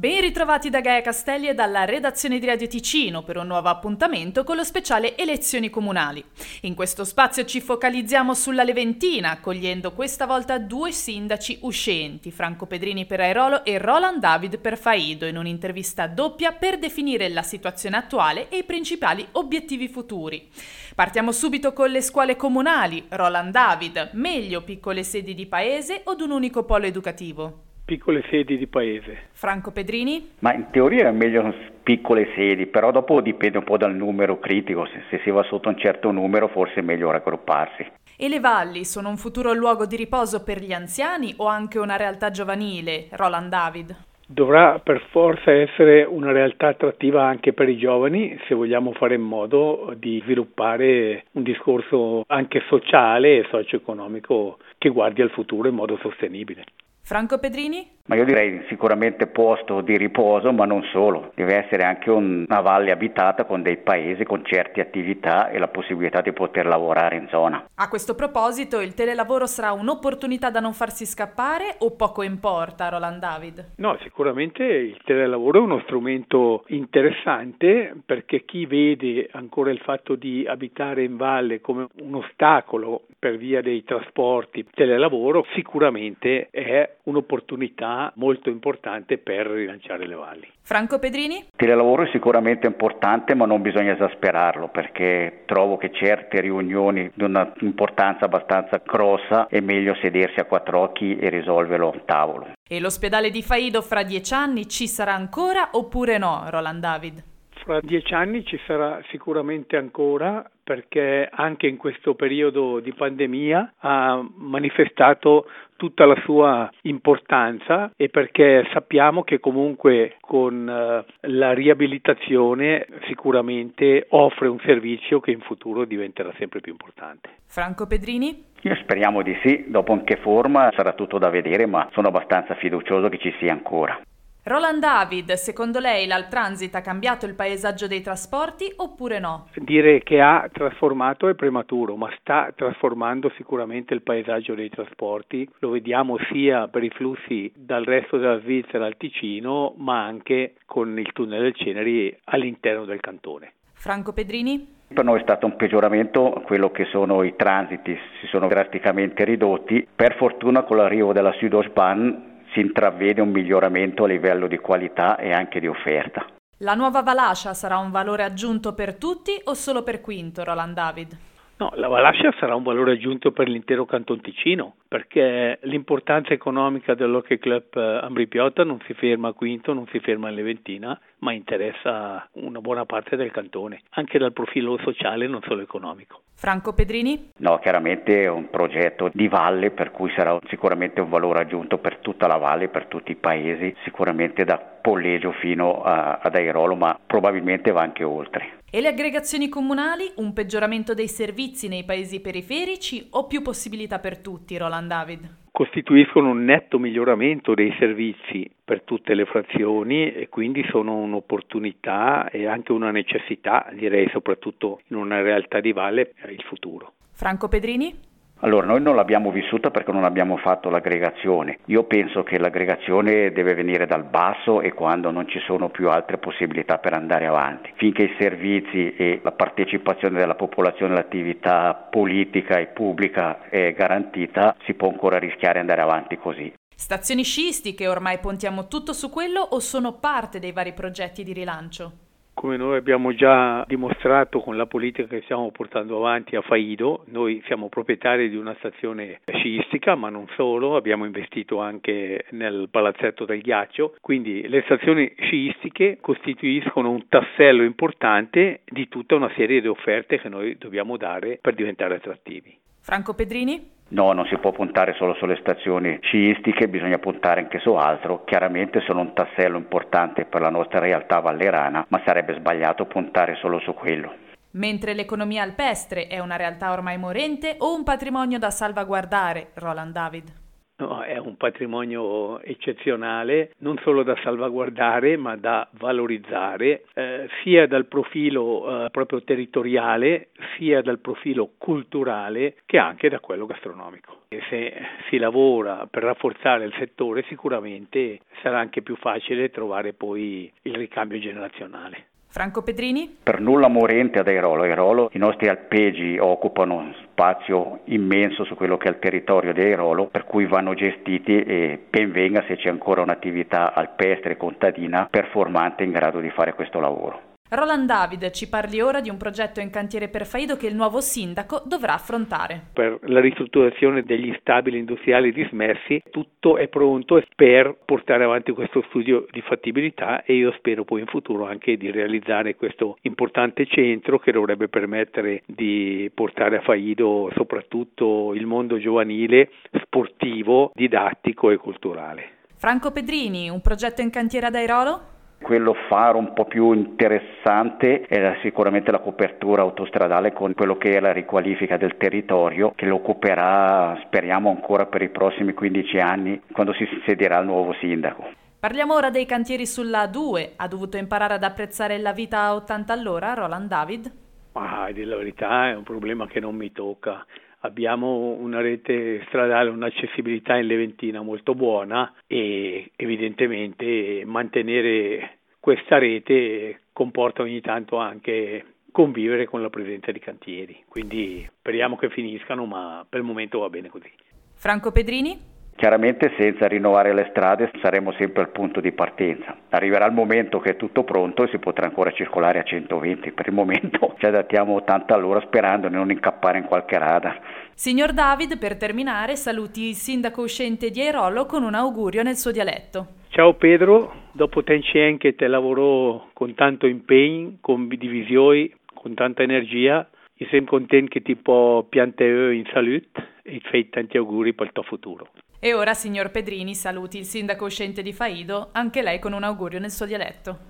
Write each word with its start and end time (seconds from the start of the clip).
Ben 0.00 0.22
ritrovati 0.22 0.70
da 0.70 0.80
Gaia 0.80 1.02
Castelli 1.02 1.48
e 1.48 1.54
dalla 1.54 1.84
redazione 1.84 2.38
di 2.38 2.46
Radio 2.46 2.66
Ticino 2.66 3.22
per 3.22 3.36
un 3.36 3.46
nuovo 3.46 3.68
appuntamento 3.68 4.44
con 4.44 4.56
lo 4.56 4.64
speciale 4.64 5.14
Elezioni 5.14 5.68
Comunali. 5.68 6.24
In 6.62 6.74
questo 6.74 7.04
spazio 7.04 7.44
ci 7.44 7.60
focalizziamo 7.60 8.32
sulla 8.32 8.62
Leventina, 8.62 9.32
accogliendo 9.32 9.92
questa 9.92 10.24
volta 10.24 10.56
due 10.56 10.90
sindaci 10.90 11.58
uscenti, 11.64 12.30
Franco 12.30 12.64
Pedrini 12.64 13.04
per 13.04 13.20
Airolo 13.20 13.62
e 13.62 13.76
Roland 13.76 14.20
David 14.20 14.58
per 14.60 14.78
Faido, 14.78 15.26
in 15.26 15.36
un'intervista 15.36 16.06
doppia 16.06 16.52
per 16.52 16.78
definire 16.78 17.28
la 17.28 17.42
situazione 17.42 17.98
attuale 17.98 18.48
e 18.48 18.56
i 18.56 18.64
principali 18.64 19.26
obiettivi 19.32 19.86
futuri. 19.86 20.48
Partiamo 20.94 21.30
subito 21.30 21.74
con 21.74 21.90
le 21.90 22.00
scuole 22.00 22.36
comunali. 22.36 23.04
Roland 23.10 23.52
David, 23.52 24.12
meglio 24.14 24.62
piccole 24.62 25.02
sedi 25.02 25.34
di 25.34 25.44
paese 25.44 26.00
o 26.04 26.14
d'un 26.14 26.30
unico 26.30 26.64
polo 26.64 26.86
educativo? 26.86 27.68
Piccole 27.90 28.22
sedi 28.30 28.56
di 28.56 28.68
paese. 28.68 29.30
Franco 29.32 29.72
Pedrini? 29.72 30.34
Ma 30.38 30.54
in 30.54 30.68
teoria 30.70 31.08
è 31.08 31.10
meglio 31.10 31.52
piccole 31.82 32.28
sedi, 32.36 32.66
però 32.66 32.92
dopo 32.92 33.20
dipende 33.20 33.58
un 33.58 33.64
po' 33.64 33.76
dal 33.76 33.92
numero 33.92 34.38
critico, 34.38 34.86
se, 34.86 35.02
se 35.10 35.20
si 35.24 35.30
va 35.30 35.42
sotto 35.42 35.70
un 35.70 35.76
certo 35.76 36.12
numero 36.12 36.46
forse 36.46 36.74
è 36.76 36.82
meglio 36.82 37.10
raggrupparsi. 37.10 37.84
E 38.16 38.28
le 38.28 38.38
valli 38.38 38.84
sono 38.84 39.08
un 39.08 39.16
futuro 39.16 39.52
luogo 39.54 39.86
di 39.86 39.96
riposo 39.96 40.44
per 40.44 40.60
gli 40.60 40.72
anziani 40.72 41.34
o 41.38 41.46
anche 41.46 41.80
una 41.80 41.96
realtà 41.96 42.30
giovanile? 42.30 43.08
Roland 43.10 43.48
David? 43.48 43.96
Dovrà 44.24 44.78
per 44.78 45.04
forza 45.10 45.50
essere 45.50 46.04
una 46.04 46.30
realtà 46.30 46.68
attrattiva 46.68 47.24
anche 47.24 47.52
per 47.52 47.68
i 47.68 47.76
giovani 47.76 48.38
se 48.46 48.54
vogliamo 48.54 48.92
fare 48.92 49.16
in 49.16 49.22
modo 49.22 49.92
di 49.96 50.20
sviluppare 50.22 51.24
un 51.32 51.42
discorso 51.42 52.22
anche 52.28 52.62
sociale 52.68 53.38
e 53.38 53.46
socio-economico 53.50 54.58
che 54.78 54.90
guardi 54.90 55.22
al 55.22 55.30
futuro 55.30 55.66
in 55.66 55.74
modo 55.74 55.98
sostenibile. 56.00 56.62
Franco 57.10 57.38
Pedrini? 57.40 57.99
Ma 58.06 58.16
io 58.16 58.24
direi 58.24 58.64
sicuramente 58.68 59.28
posto 59.28 59.80
di 59.82 59.96
riposo, 59.96 60.52
ma 60.52 60.64
non 60.64 60.82
solo. 60.92 61.30
Deve 61.34 61.64
essere 61.64 61.84
anche 61.84 62.10
una 62.10 62.60
valle 62.60 62.90
abitata 62.90 63.44
con 63.44 63.62
dei 63.62 63.76
paesi, 63.76 64.24
con 64.24 64.44
certe 64.44 64.80
attività 64.80 65.48
e 65.50 65.58
la 65.58 65.68
possibilità 65.68 66.20
di 66.20 66.32
poter 66.32 66.66
lavorare 66.66 67.16
in 67.16 67.28
zona. 67.28 67.64
A 67.74 67.88
questo 67.88 68.14
proposito, 68.14 68.80
il 68.80 68.94
telelavoro 68.94 69.46
sarà 69.46 69.72
un'opportunità 69.72 70.50
da 70.50 70.60
non 70.60 70.72
farsi 70.72 71.06
scappare 71.06 71.76
o 71.78 71.94
poco 71.94 72.22
importa, 72.22 72.88
Roland 72.88 73.20
David? 73.20 73.72
No, 73.76 73.96
sicuramente 74.02 74.64
il 74.64 74.98
telelavoro 75.04 75.60
è 75.60 75.62
uno 75.62 75.80
strumento 75.84 76.64
interessante 76.68 77.94
perché 78.04 78.44
chi 78.44 78.66
vede 78.66 79.28
ancora 79.32 79.70
il 79.70 79.78
fatto 79.78 80.16
di 80.16 80.44
abitare 80.46 81.04
in 81.04 81.16
valle 81.16 81.60
come 81.60 81.86
un 82.00 82.16
ostacolo 82.16 83.02
per 83.18 83.36
via 83.36 83.60
dei 83.60 83.84
trasporti, 83.84 84.66
telelavoro 84.72 85.44
sicuramente 85.54 86.48
è 86.50 86.96
un'opportunità 87.04 87.89
molto 88.16 88.50
importante 88.50 89.18
per 89.18 89.46
rilanciare 89.46 90.06
le 90.06 90.14
valli. 90.14 90.48
Franco 90.62 90.98
Pedrini? 90.98 91.36
Il 91.36 91.56
telelavoro 91.56 92.04
è 92.04 92.10
sicuramente 92.12 92.66
importante 92.66 93.34
ma 93.34 93.46
non 93.46 93.62
bisogna 93.62 93.92
esasperarlo 93.92 94.68
perché 94.68 95.42
trovo 95.46 95.76
che 95.76 95.90
certe 95.92 96.40
riunioni 96.40 97.10
di 97.12 97.24
un'importanza 97.24 98.26
abbastanza 98.26 98.80
grossa 98.84 99.46
è 99.48 99.60
meglio 99.60 99.94
sedersi 100.00 100.38
a 100.40 100.44
quattro 100.44 100.80
occhi 100.80 101.16
e 101.16 101.28
risolverlo 101.28 101.88
a 101.88 102.00
tavolo. 102.04 102.52
E 102.68 102.78
l'ospedale 102.78 103.30
di 103.30 103.42
Faido 103.42 103.82
fra 103.82 104.02
dieci 104.02 104.32
anni 104.32 104.68
ci 104.68 104.86
sarà 104.86 105.14
ancora 105.14 105.70
oppure 105.72 106.18
no, 106.18 106.44
Roland 106.48 106.80
David? 106.80 107.29
Fra 107.62 107.80
dieci 107.80 108.14
anni 108.14 108.44
ci 108.44 108.58
sarà 108.66 109.02
sicuramente 109.10 109.76
ancora 109.76 110.48
perché 110.62 111.28
anche 111.30 111.66
in 111.66 111.76
questo 111.76 112.14
periodo 112.14 112.80
di 112.80 112.92
pandemia 112.92 113.74
ha 113.78 114.24
manifestato 114.36 115.46
tutta 115.76 116.04
la 116.04 116.16
sua 116.24 116.70
importanza 116.82 117.90
e 117.96 118.08
perché 118.08 118.66
sappiamo 118.72 119.22
che 119.24 119.40
comunque 119.40 120.16
con 120.20 120.68
eh, 120.68 121.28
la 121.28 121.52
riabilitazione 121.52 122.86
sicuramente 123.06 124.06
offre 124.10 124.48
un 124.48 124.60
servizio 124.60 125.20
che 125.20 125.30
in 125.30 125.40
futuro 125.40 125.84
diventerà 125.84 126.32
sempre 126.38 126.60
più 126.60 126.72
importante. 126.72 127.30
Franco 127.46 127.86
Pedrini? 127.86 128.44
Io 128.62 128.74
speriamo 128.76 129.22
di 129.22 129.36
sì, 129.42 129.64
dopo 129.68 129.92
in 129.92 130.04
che 130.04 130.16
forma 130.16 130.70
sarà 130.76 130.92
tutto 130.92 131.18
da 131.18 131.30
vedere, 131.30 131.66
ma 131.66 131.88
sono 131.92 132.08
abbastanza 132.08 132.54
fiducioso 132.54 133.08
che 133.08 133.18
ci 133.18 133.34
sia 133.38 133.52
ancora. 133.52 133.98
Roland 134.42 134.80
David, 134.80 135.32
secondo 135.32 135.80
lei 135.80 136.06
l'Altransit 136.06 136.74
ha 136.74 136.80
cambiato 136.80 137.26
il 137.26 137.34
paesaggio 137.34 137.86
dei 137.86 138.00
trasporti 138.00 138.72
oppure 138.74 139.18
no? 139.18 139.48
Dire 139.54 140.02
che 140.02 140.22
ha 140.22 140.48
trasformato 140.50 141.28
è 141.28 141.34
prematuro, 141.34 141.94
ma 141.96 142.10
sta 142.18 142.50
trasformando 142.56 143.30
sicuramente 143.36 143.92
il 143.92 144.00
paesaggio 144.00 144.54
dei 144.54 144.70
trasporti. 144.70 145.46
Lo 145.58 145.68
vediamo 145.68 146.16
sia 146.32 146.68
per 146.68 146.82
i 146.82 146.88
flussi 146.88 147.52
dal 147.54 147.84
resto 147.84 148.16
della 148.16 148.40
Svizzera 148.40 148.86
al 148.86 148.96
Ticino, 148.96 149.74
ma 149.76 150.06
anche 150.06 150.54
con 150.64 150.98
il 150.98 151.12
tunnel 151.12 151.42
del 151.42 151.54
Ceneri 151.54 152.16
all'interno 152.24 152.86
del 152.86 153.00
cantone. 153.00 153.52
Franco 153.74 154.14
Pedrini? 154.14 154.78
Per 154.92 155.04
noi 155.04 155.20
è 155.20 155.22
stato 155.22 155.46
un 155.46 155.54
peggioramento 155.54 156.42
quello 156.46 156.70
che 156.70 156.86
sono 156.86 157.22
i 157.22 157.36
transiti, 157.36 157.96
si 158.20 158.26
sono 158.26 158.48
drasticamente 158.48 159.22
ridotti. 159.24 159.86
Per 159.94 160.16
fortuna 160.16 160.62
con 160.62 160.78
l'arrivo 160.78 161.12
della 161.12 161.32
Südostbahn 161.34 162.29
si 162.52 162.60
intravede 162.60 163.20
un 163.20 163.30
miglioramento 163.30 164.04
a 164.04 164.08
livello 164.08 164.46
di 164.46 164.58
qualità 164.58 165.16
e 165.16 165.32
anche 165.32 165.60
di 165.60 165.66
offerta. 165.66 166.26
La 166.58 166.74
nuova 166.74 167.02
Valascia 167.02 167.54
sarà 167.54 167.78
un 167.78 167.90
valore 167.90 168.22
aggiunto 168.22 168.74
per 168.74 168.96
tutti 168.96 169.40
o 169.44 169.54
solo 169.54 169.82
per 169.82 170.00
Quinto, 170.00 170.44
Roland 170.44 170.74
David? 170.74 171.16
No, 171.60 171.70
la 171.74 171.88
Valascia 171.88 172.32
sarà 172.40 172.54
un 172.54 172.62
valore 172.62 172.92
aggiunto 172.92 173.32
per 173.32 173.46
l'intero 173.46 173.84
Canton 173.84 174.22
Ticino, 174.22 174.76
perché 174.88 175.58
l'importanza 175.64 176.32
economica 176.32 176.94
dell'Hockey 176.94 177.38
Club 177.38 177.64
eh, 177.74 178.00
Ambri 178.02 178.28
Piotta 178.28 178.64
non 178.64 178.80
si 178.86 178.94
ferma 178.94 179.28
a 179.28 179.32
Quinto, 179.34 179.74
non 179.74 179.86
si 179.88 180.00
ferma 180.00 180.28
a 180.28 180.30
Leventina, 180.30 180.98
ma 181.18 181.32
interessa 181.32 182.26
una 182.36 182.60
buona 182.60 182.86
parte 182.86 183.14
del 183.16 183.30
cantone, 183.30 183.82
anche 183.90 184.16
dal 184.16 184.32
profilo 184.32 184.78
sociale, 184.82 185.26
non 185.26 185.42
solo 185.42 185.60
economico. 185.60 186.22
Franco 186.34 186.72
Pedrini? 186.72 187.32
No, 187.40 187.58
chiaramente 187.58 188.22
è 188.22 188.28
un 188.30 188.48
progetto 188.48 189.10
di 189.12 189.28
valle 189.28 189.70
per 189.70 189.90
cui 189.90 190.10
sarà 190.16 190.38
sicuramente 190.48 191.02
un 191.02 191.10
valore 191.10 191.40
aggiunto 191.40 191.76
per 191.76 191.98
tutta 191.98 192.26
la 192.26 192.38
valle, 192.38 192.68
per 192.68 192.86
tutti 192.86 193.10
i 193.10 193.16
paesi, 193.16 193.76
sicuramente 193.84 194.44
da 194.44 194.56
Polleggio 194.56 195.32
fino 195.32 195.82
a, 195.82 196.20
ad 196.22 196.34
Airolo, 196.34 196.74
ma 196.74 196.98
probabilmente 197.06 197.70
va 197.70 197.82
anche 197.82 198.02
oltre. 198.02 198.59
E 198.72 198.80
le 198.80 198.86
aggregazioni 198.86 199.48
comunali? 199.48 200.12
Un 200.18 200.32
peggioramento 200.32 200.94
dei 200.94 201.08
servizi 201.08 201.66
nei 201.66 201.82
paesi 201.82 202.20
periferici 202.20 203.04
o 203.10 203.26
più 203.26 203.42
possibilità 203.42 203.98
per 203.98 204.18
tutti, 204.18 204.56
Roland 204.56 204.86
David? 204.86 205.38
costituiscono 205.50 206.30
un 206.30 206.44
netto 206.44 206.78
miglioramento 206.78 207.52
dei 207.52 207.74
servizi 207.78 208.50
per 208.64 208.80
tutte 208.82 209.12
le 209.12 209.26
frazioni 209.26 210.10
e 210.10 210.28
quindi 210.30 210.64
sono 210.70 210.96
un'opportunità 210.96 212.30
e 212.30 212.46
anche 212.46 212.72
una 212.72 212.90
necessità, 212.90 213.68
direi 213.74 214.08
soprattutto 214.10 214.80
in 214.86 214.96
una 214.96 215.20
realtà 215.20 215.60
di 215.60 215.72
valle, 215.72 216.06
per 216.18 216.30
il 216.30 216.42
futuro. 216.48 216.94
Franco 217.12 217.48
Pedrini? 217.48 217.94
Allora, 218.42 218.66
noi 218.66 218.80
non 218.80 218.96
l'abbiamo 218.96 219.30
vissuta 219.30 219.70
perché 219.70 219.92
non 219.92 220.04
abbiamo 220.04 220.38
fatto 220.38 220.70
l'aggregazione. 220.70 221.58
Io 221.66 221.84
penso 221.84 222.22
che 222.22 222.38
l'aggregazione 222.38 223.32
deve 223.32 223.54
venire 223.54 223.84
dal 223.86 224.04
basso 224.04 224.62
e 224.62 224.72
quando 224.72 225.10
non 225.10 225.28
ci 225.28 225.38
sono 225.40 225.68
più 225.68 225.90
altre 225.90 226.16
possibilità 226.16 226.78
per 226.78 226.94
andare 226.94 227.26
avanti. 227.26 227.70
Finché 227.76 228.04
i 228.04 228.16
servizi 228.18 228.94
e 228.96 229.20
la 229.22 229.32
partecipazione 229.32 230.18
della 230.18 230.36
popolazione 230.36 230.94
all'attività 230.94 231.74
politica 231.74 232.58
e 232.58 232.66
pubblica 232.68 233.48
è 233.50 233.74
garantita, 233.74 234.56
si 234.64 234.72
può 234.72 234.88
ancora 234.88 235.18
rischiare 235.18 235.54
di 235.54 235.60
andare 235.60 235.82
avanti 235.82 236.16
così. 236.16 236.50
Stazioni 236.74 237.24
sciistiche, 237.24 237.88
ormai 237.88 238.18
puntiamo 238.20 238.68
tutto 238.68 238.94
su 238.94 239.10
quello 239.10 239.40
o 239.40 239.58
sono 239.60 239.98
parte 239.98 240.38
dei 240.38 240.52
vari 240.52 240.72
progetti 240.72 241.22
di 241.22 241.34
rilancio? 241.34 242.08
Come 242.40 242.56
noi 242.56 242.78
abbiamo 242.78 243.12
già 243.12 243.66
dimostrato 243.68 244.40
con 244.40 244.56
la 244.56 244.64
politica 244.64 245.06
che 245.06 245.20
stiamo 245.24 245.50
portando 245.50 245.98
avanti 245.98 246.36
a 246.36 246.40
Faido, 246.40 247.04
noi 247.08 247.42
siamo 247.44 247.68
proprietari 247.68 248.30
di 248.30 248.36
una 248.36 248.54
stazione 248.60 249.20
sciistica, 249.26 249.94
ma 249.94 250.08
non 250.08 250.26
solo, 250.36 250.74
abbiamo 250.74 251.04
investito 251.04 251.60
anche 251.60 252.24
nel 252.30 252.68
palazzetto 252.70 253.26
del 253.26 253.42
ghiaccio, 253.42 253.94
quindi 254.00 254.48
le 254.48 254.62
stazioni 254.62 255.12
sciistiche 255.18 255.98
costituiscono 256.00 256.88
un 256.88 257.08
tassello 257.08 257.62
importante 257.62 258.60
di 258.64 258.88
tutta 258.88 259.16
una 259.16 259.30
serie 259.36 259.60
di 259.60 259.68
offerte 259.68 260.18
che 260.18 260.30
noi 260.30 260.56
dobbiamo 260.56 260.96
dare 260.96 261.38
per 261.42 261.52
diventare 261.52 261.96
attrattivi. 261.96 262.56
Franco 262.80 263.14
Pedrini? 263.14 263.78
No, 263.88 264.12
non 264.12 264.26
si 264.26 264.36
può 264.38 264.52
puntare 264.52 264.94
solo 264.94 265.14
sulle 265.14 265.36
stazioni 265.40 265.98
sciistiche, 266.00 266.68
bisogna 266.68 266.98
puntare 266.98 267.40
anche 267.40 267.58
su 267.58 267.70
altro. 267.72 268.22
Chiaramente 268.24 268.80
sono 268.82 269.00
un 269.00 269.14
tassello 269.14 269.58
importante 269.58 270.24
per 270.24 270.40
la 270.40 270.50
nostra 270.50 270.78
realtà 270.78 271.18
vallerana, 271.18 271.86
ma 271.88 272.00
sarebbe 272.04 272.34
sbagliato 272.34 272.86
puntare 272.86 273.34
solo 273.36 273.58
su 273.58 273.74
quello. 273.74 274.14
Mentre 274.52 274.94
l'economia 274.94 275.42
alpestre 275.42 276.06
è 276.06 276.18
una 276.18 276.36
realtà 276.36 276.72
ormai 276.72 276.98
morente 276.98 277.56
o 277.58 277.74
un 277.74 277.82
patrimonio 277.82 278.38
da 278.38 278.50
salvaguardare, 278.50 279.50
Roland 279.54 279.92
David? 279.92 280.32
No, 280.80 281.02
è 281.02 281.18
un 281.18 281.36
patrimonio 281.36 282.40
eccezionale, 282.40 283.52
non 283.58 283.78
solo 283.82 284.02
da 284.02 284.16
salvaguardare 284.22 285.16
ma 285.16 285.36
da 285.36 285.68
valorizzare, 285.72 286.84
eh, 286.94 287.28
sia 287.42 287.66
dal 287.66 287.86
profilo 287.86 288.84
eh, 288.86 288.90
proprio 288.90 289.22
territoriale, 289.22 290.28
sia 290.56 290.82
dal 290.82 290.98
profilo 290.98 291.52
culturale 291.58 292.56
che 292.66 292.78
anche 292.78 293.08
da 293.08 293.20
quello 293.20 293.46
gastronomico. 293.46 294.22
E 294.28 294.40
se 294.48 294.72
si 295.08 295.18
lavora 295.18 295.86
per 295.90 296.02
rafforzare 296.04 296.64
il 296.64 296.74
settore 296.78 297.24
sicuramente 297.28 298.20
sarà 298.42 298.58
anche 298.58 298.82
più 298.82 298.96
facile 298.96 299.50
trovare 299.50 299.92
poi 299.92 300.50
il 300.62 300.74
ricambio 300.74 301.18
generazionale. 301.18 302.09
Franco 302.32 302.62
Pedrini? 302.62 303.16
Per 303.24 303.40
nulla 303.40 303.66
morente 303.66 304.20
ad 304.20 304.28
Airolo. 304.28 304.62
Airolo, 304.62 305.10
i 305.14 305.18
nostri 305.18 305.48
alpeggi 305.48 306.16
occupano 306.16 306.94
spazio 307.02 307.80
immenso 307.86 308.44
su 308.44 308.54
quello 308.54 308.76
che 308.76 308.86
è 308.86 308.90
il 308.92 309.00
territorio 309.00 309.52
di 309.52 309.60
Airolo, 309.60 310.06
per 310.06 310.24
cui 310.26 310.46
vanno 310.46 310.74
gestiti 310.74 311.42
e 311.42 311.86
ben 311.90 312.12
venga 312.12 312.44
se 312.46 312.56
c'è 312.56 312.68
ancora 312.68 313.02
un'attività 313.02 313.74
alpestre 313.74 314.36
contadina 314.36 315.08
performante 315.10 315.82
in 315.82 315.90
grado 315.90 316.20
di 316.20 316.30
fare 316.30 316.54
questo 316.54 316.78
lavoro. 316.78 317.29
Roland 317.52 317.86
David 317.86 318.30
ci 318.30 318.48
parli 318.48 318.80
ora 318.80 319.00
di 319.00 319.10
un 319.10 319.16
progetto 319.16 319.58
in 319.58 319.70
cantiere 319.70 320.06
per 320.06 320.24
Faido 320.24 320.56
che 320.56 320.68
il 320.68 320.76
nuovo 320.76 321.00
sindaco 321.00 321.60
dovrà 321.66 321.94
affrontare. 321.94 322.66
Per 322.72 323.00
la 323.06 323.18
ristrutturazione 323.18 324.04
degli 324.04 324.32
stabili 324.38 324.78
industriali 324.78 325.32
dismersi 325.32 326.00
tutto 326.10 326.56
è 326.56 326.68
pronto 326.68 327.20
per 327.34 327.76
portare 327.84 328.22
avanti 328.22 328.52
questo 328.52 328.84
studio 328.86 329.26
di 329.32 329.40
fattibilità 329.40 330.22
e 330.22 330.34
io 330.34 330.52
spero 330.58 330.84
poi 330.84 331.00
in 331.00 331.06
futuro 331.06 331.44
anche 331.44 331.76
di 331.76 331.90
realizzare 331.90 332.54
questo 332.54 332.98
importante 333.00 333.66
centro 333.66 334.20
che 334.20 334.30
dovrebbe 334.30 334.68
permettere 334.68 335.42
di 335.44 336.08
portare 336.14 336.58
a 336.58 336.60
Faido 336.60 337.32
soprattutto 337.34 338.32
il 338.32 338.46
mondo 338.46 338.78
giovanile, 338.78 339.50
sportivo, 339.82 340.70
didattico 340.72 341.50
e 341.50 341.56
culturale. 341.56 342.28
Franco 342.54 342.92
Pedrini, 342.92 343.48
un 343.48 343.60
progetto 343.60 344.02
in 344.02 344.10
cantiere 344.10 344.46
ad 344.46 344.54
Airolo? 344.54 345.09
Quello 345.42 345.74
faro 345.88 346.18
un 346.18 346.34
po' 346.34 346.44
più 346.44 346.72
interessante 346.72 348.02
è 348.02 348.38
sicuramente 348.42 348.90
la 348.90 348.98
copertura 348.98 349.62
autostradale 349.62 350.32
con 350.32 350.52
quello 350.54 350.76
che 350.76 350.96
è 350.96 351.00
la 351.00 351.12
riqualifica 351.12 351.78
del 351.78 351.96
territorio 351.96 352.72
che 352.76 352.84
lo 352.86 352.96
occuperà 352.96 353.98
speriamo 354.04 354.50
ancora 354.50 354.86
per 354.86 355.00
i 355.02 355.08
prossimi 355.08 355.54
15 355.54 355.98
anni 355.98 356.40
quando 356.52 356.74
si 356.74 356.86
sedierà 357.06 357.38
il 357.38 357.46
nuovo 357.46 357.72
sindaco. 357.80 358.28
Parliamo 358.60 358.94
ora 358.94 359.08
dei 359.08 359.24
cantieri 359.24 359.66
sulla 359.66 360.04
A2. 360.04 360.50
Ha 360.56 360.68
dovuto 360.68 360.98
imparare 360.98 361.34
ad 361.34 361.42
apprezzare 361.42 361.96
la 361.98 362.12
vita 362.12 362.40
a 362.40 362.54
80 362.54 362.92
all'ora, 362.92 363.32
Roland 363.32 363.68
David? 363.68 364.12
Ah, 364.52 364.84
a 364.84 364.92
dire 364.92 365.06
la 365.06 365.16
verità 365.16 365.68
è 365.68 365.74
un 365.74 365.84
problema 365.84 366.26
che 366.26 366.40
non 366.40 366.54
mi 366.54 366.70
tocca 366.70 367.24
abbiamo 367.60 368.36
una 368.38 368.60
rete 368.60 369.24
stradale, 369.26 369.70
un'accessibilità 369.70 370.56
in 370.56 370.66
Leventina 370.66 371.22
molto 371.22 371.54
buona 371.54 372.14
e 372.26 372.92
evidentemente 372.96 374.22
mantenere 374.24 375.38
questa 375.60 375.98
rete 375.98 376.80
comporta 376.92 377.42
ogni 377.42 377.60
tanto 377.60 377.96
anche 377.96 378.64
convivere 378.90 379.46
con 379.46 379.62
la 379.62 379.70
presenza 379.70 380.10
di 380.10 380.18
cantieri, 380.18 380.84
quindi 380.88 381.48
speriamo 381.58 381.96
che 381.96 382.10
finiscano, 382.10 382.66
ma 382.66 383.06
per 383.08 383.20
il 383.20 383.26
momento 383.26 383.60
va 383.60 383.68
bene 383.68 383.88
così. 383.88 384.10
Franco 384.54 384.90
Pedrini? 384.90 385.59
Chiaramente 385.80 386.30
senza 386.36 386.68
rinnovare 386.68 387.14
le 387.14 387.28
strade 387.30 387.70
saremo 387.80 388.12
sempre 388.12 388.42
al 388.42 388.50
punto 388.50 388.82
di 388.82 388.92
partenza. 388.92 389.56
Arriverà 389.70 390.04
il 390.04 390.12
momento 390.12 390.58
che 390.58 390.72
è 390.72 390.76
tutto 390.76 391.04
pronto 391.04 391.42
e 391.42 391.48
si 391.48 391.56
potrà 391.56 391.86
ancora 391.86 392.10
circolare 392.10 392.58
a 392.58 392.62
120. 392.62 393.32
Per 393.32 393.46
il 393.46 393.54
momento 393.54 394.14
ci 394.20 394.26
adattiamo 394.26 394.74
80 394.74 395.14
all'ora 395.14 395.40
sperando 395.40 395.88
di 395.88 395.94
non 395.94 396.10
incappare 396.10 396.58
in 396.58 396.64
qualche 396.64 396.98
radar. 396.98 397.40
Signor 397.72 398.12
David, 398.12 398.58
per 398.58 398.76
terminare, 398.76 399.36
saluti 399.36 399.88
il 399.88 399.94
sindaco 399.94 400.42
uscente 400.42 400.90
di 400.90 401.00
Airolo 401.00 401.46
con 401.46 401.62
un 401.62 401.72
augurio 401.72 402.22
nel 402.22 402.36
suo 402.36 402.50
dialetto. 402.50 403.06
Ciao 403.30 403.54
Pedro, 403.54 404.12
dopo 404.32 404.62
Tencien 404.62 405.16
che 405.16 405.34
te 405.34 405.46
lavorò 405.46 406.28
con 406.34 406.52
tanto 406.52 406.86
impegno, 406.86 407.56
con 407.62 407.88
divisioni, 407.88 408.70
con 408.92 409.14
tanta 409.14 409.42
energia, 409.42 410.06
io 410.34 410.46
sono 410.50 410.64
contento 410.64 411.08
che 411.12 411.22
ti 411.22 411.36
può 411.36 411.84
piantare 411.84 412.54
in 412.54 412.66
salute 412.70 413.08
e 413.42 413.52
ti 413.52 413.60
fai 413.70 413.88
tanti 413.88 414.18
auguri 414.18 414.52
per 414.52 414.66
il 414.66 414.72
tuo 414.72 414.82
futuro. 414.82 415.28
E 415.62 415.74
ora, 415.74 415.92
signor 415.92 416.30
Pedrini, 416.30 416.74
saluti 416.74 417.18
il 417.18 417.26
sindaco 417.26 417.66
uscente 417.66 418.00
di 418.00 418.14
Faido, 418.14 418.70
anche 418.72 419.02
lei 419.02 419.18
con 419.18 419.34
un 419.34 419.42
augurio 419.42 419.78
nel 419.78 419.90
suo 419.90 420.06
dialetto. 420.06 420.60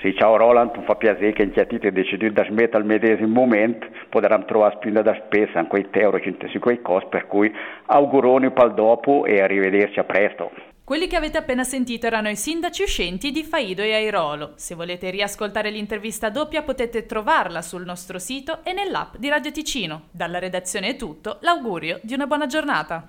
Sì, 0.00 0.12
ciao 0.16 0.36
Roland, 0.36 0.76
mi 0.76 0.84
fa 0.84 0.96
piacere 0.96 1.32
che 1.32 1.44
in 1.44 1.52
ti 1.52 1.92
deciso 1.92 2.16
di 2.16 2.28
smettere 2.28 2.78
al 2.78 2.84
medesimo 2.84 3.28
momento, 3.28 3.86
potremo 4.08 4.44
trovare 4.44 4.74
spinta 4.78 5.00
da 5.00 5.16
spesa 5.26 5.60
in 5.60 5.68
quei 5.68 5.86
euro, 5.92 6.18
su 6.50 6.58
quei 6.58 6.82
costi, 6.82 7.08
per 7.08 7.28
cui 7.28 7.52
auguroni 7.86 8.50
per 8.50 8.66
il 8.66 8.74
dopo 8.74 9.26
e 9.26 9.40
arrivederci 9.40 10.00
a 10.00 10.04
presto. 10.04 10.50
Quelli 10.82 11.06
che 11.06 11.14
avete 11.14 11.38
appena 11.38 11.62
sentito 11.62 12.06
erano 12.06 12.28
i 12.28 12.34
sindaci 12.34 12.82
uscenti 12.82 13.30
di 13.30 13.44
Faido 13.44 13.82
e 13.82 13.94
Airolo. 13.94 14.54
Se 14.56 14.74
volete 14.74 15.10
riascoltare 15.10 15.70
l'intervista 15.70 16.28
doppia 16.30 16.62
potete 16.62 17.06
trovarla 17.06 17.62
sul 17.62 17.84
nostro 17.84 18.18
sito 18.18 18.64
e 18.64 18.72
nell'app 18.72 19.14
di 19.18 19.28
Radio 19.28 19.52
Ticino. 19.52 20.08
Dalla 20.10 20.40
redazione 20.40 20.88
è 20.88 20.96
tutto, 20.96 21.38
l'augurio 21.42 22.00
di 22.02 22.14
una 22.14 22.26
buona 22.26 22.46
giornata. 22.46 23.08